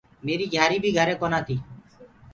[0.25, 1.61] ميريٚ گھِياريٚ بيٚ گھري ڪونآ تيٚ